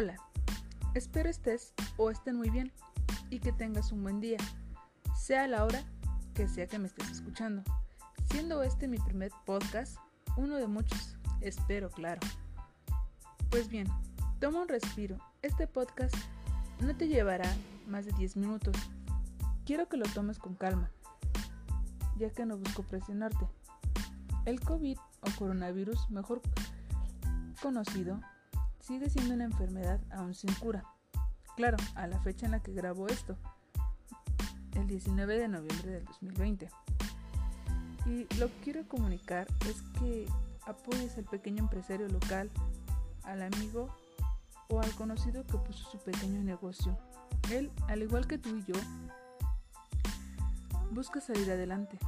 [0.00, 0.16] Hola,
[0.94, 2.72] espero estés o estén muy bien
[3.28, 4.38] y que tengas un buen día,
[5.14, 5.84] sea la hora
[6.32, 7.62] que sea que me estés escuchando.
[8.30, 9.98] Siendo este mi primer podcast,
[10.38, 12.18] uno de muchos, espero claro.
[13.50, 13.88] Pues bien,
[14.38, 15.18] toma un respiro.
[15.42, 16.16] Este podcast
[16.80, 17.54] no te llevará
[17.86, 18.74] más de 10 minutos.
[19.66, 20.90] Quiero que lo tomes con calma,
[22.16, 23.46] ya que no busco presionarte.
[24.46, 26.40] El COVID o coronavirus, mejor
[27.60, 28.18] conocido
[28.80, 30.84] sigue siendo una enfermedad aún sin cura.
[31.56, 33.36] Claro, a la fecha en la que grabo esto,
[34.74, 36.68] el 19 de noviembre del 2020.
[38.06, 40.26] Y lo que quiero comunicar es que
[40.66, 42.50] apoyes al pequeño empresario local,
[43.24, 43.94] al amigo
[44.68, 46.96] o al conocido que puso su pequeño negocio.
[47.50, 48.74] Él, al igual que tú y yo,
[50.90, 51.98] busca salir adelante.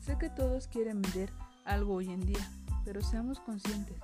[0.00, 1.32] Sé que todos quieren vender
[1.64, 2.50] algo hoy en día,
[2.84, 3.98] pero seamos conscientes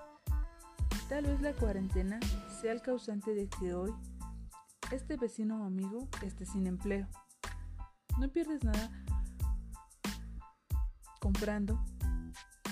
[1.09, 2.19] Tal vez la cuarentena
[2.61, 3.93] sea el causante de que hoy
[4.91, 7.07] este vecino o amigo esté sin empleo.
[8.19, 8.91] No pierdes nada
[11.21, 11.79] comprando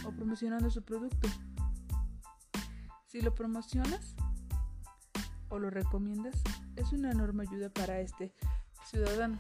[0.06, 1.28] o promocionando su producto.
[3.06, 4.14] Si lo promocionas
[5.50, 6.42] o lo recomiendas,
[6.77, 8.33] es una enorme ayuda para este
[8.86, 9.36] ciudadano.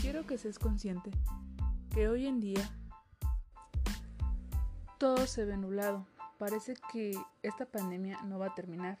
[0.00, 1.10] Quiero que seas consciente
[1.90, 2.70] que hoy en día
[4.98, 6.06] todo se ve nublado
[6.40, 8.98] parece que esta pandemia no va a terminar.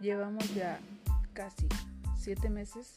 [0.00, 0.80] Llevamos ya
[1.34, 1.68] casi
[2.16, 2.96] siete meses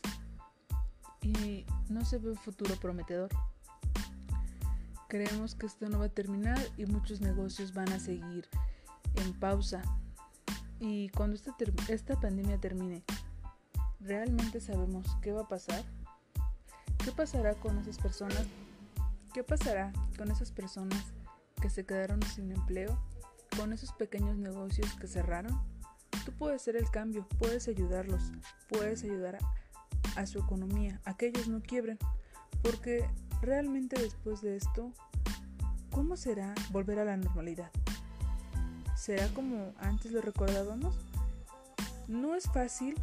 [1.22, 3.30] y no se ve un futuro prometedor.
[5.08, 8.50] Creemos que esto no va a terminar y muchos negocios van a seguir
[9.14, 9.84] en pausa.
[10.80, 11.56] Y cuando esta,
[11.88, 13.04] esta pandemia termine,
[14.00, 15.84] ¿realmente sabemos qué va a pasar?
[16.98, 18.48] ¿Qué pasará con esas personas?
[19.36, 21.14] ¿Qué pasará con esas personas
[21.62, 23.00] que se quedaron sin empleo
[23.58, 25.60] con esos pequeños negocios que cerraron,
[26.26, 28.32] tú puedes ser el cambio, puedes ayudarlos,
[28.70, 29.38] puedes ayudar
[30.16, 31.98] a, su economía, a que ellos no quiebren,
[32.62, 33.08] porque
[33.42, 34.92] realmente después de esto,
[35.92, 37.72] ¿cómo será volver a la normalidad?
[38.96, 40.98] ¿Será como antes lo recordábamos?
[42.08, 42.96] No es fácil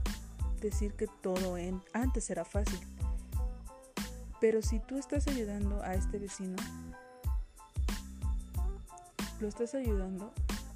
[0.61, 1.57] decir que todo
[1.93, 2.81] antes era fácil,
[4.41, 6.57] pero si tú estás ayudando a este vecino,
[9.43, 10.33] lo estás ayudando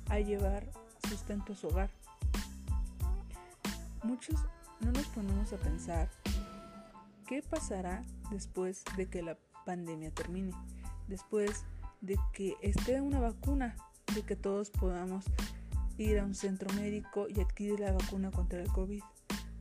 [0.09, 0.69] a llevar
[1.09, 1.89] sustento a su hogar.
[4.03, 4.41] Muchos
[4.81, 6.11] no nos ponemos a pensar
[7.29, 10.51] qué pasará después de que la pandemia termine,
[11.07, 11.65] después
[12.01, 13.77] de que esté una vacuna,
[14.17, 15.27] de que todos podamos
[15.97, 19.03] ir a un centro médico y adquirir la vacuna contra el COVID.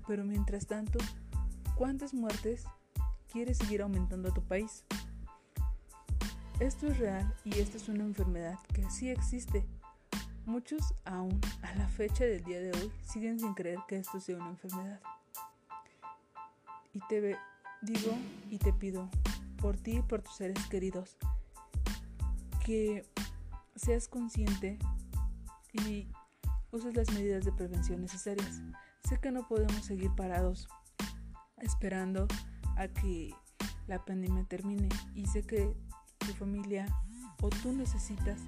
[0.07, 0.97] Pero mientras tanto,
[1.75, 2.63] ¿cuántas muertes
[3.31, 4.83] quiere seguir aumentando a tu país?
[6.59, 9.66] Esto es real y esta es una enfermedad que sí existe
[10.45, 14.35] Muchos aún a la fecha del día de hoy siguen sin creer que esto sea
[14.35, 15.01] una enfermedad.
[16.93, 17.35] Y te
[17.81, 18.13] digo
[18.51, 19.09] y te pido
[19.59, 21.17] por ti y por tus seres queridos
[22.63, 23.03] que
[23.75, 24.77] seas consciente
[25.73, 26.07] y
[26.72, 28.61] uses las medidas de prevención necesarias.
[29.09, 30.67] Sé que no podemos seguir parados
[31.57, 32.27] esperando
[32.77, 33.33] a que
[33.87, 35.75] la pandemia termine y sé que
[36.25, 36.87] tu familia
[37.41, 38.39] o tú necesitas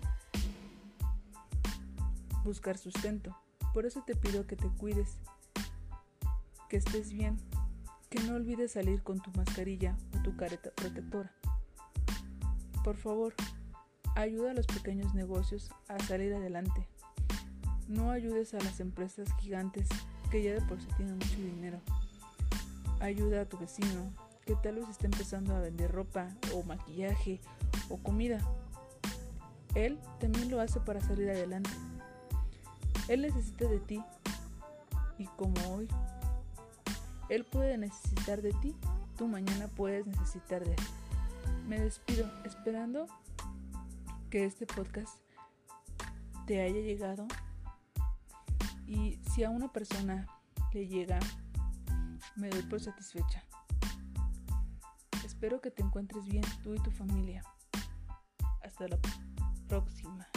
[2.43, 3.35] buscar sustento.
[3.73, 5.17] Por eso te pido que te cuides,
[6.69, 7.37] que estés bien,
[8.09, 11.31] que no olvides salir con tu mascarilla o tu careta protectora.
[12.83, 13.35] Por favor,
[14.15, 16.87] ayuda a los pequeños negocios a salir adelante.
[17.87, 19.89] No ayudes a las empresas gigantes
[20.31, 21.79] que ya de por sí tienen mucho dinero.
[22.99, 24.11] Ayuda a tu vecino
[24.47, 27.41] que tal vez esté empezando a vender ropa o maquillaje
[27.89, 28.39] o comida.
[29.75, 31.69] Él también lo hace para salir adelante.
[33.09, 34.01] Él necesita de ti.
[35.17, 35.87] Y como hoy
[37.29, 38.73] Él puede necesitar de ti,
[39.17, 40.83] tú mañana puedes necesitar de Él.
[41.67, 43.05] Me despido esperando
[44.29, 45.19] que este podcast
[46.45, 47.27] te haya llegado
[48.85, 50.25] y si a una persona
[50.73, 51.19] le llega,
[52.37, 53.43] me doy por satisfecha.
[55.37, 57.43] Espero que te encuentres bien tú y tu familia.
[58.63, 58.97] Hasta la
[59.67, 60.27] próxima.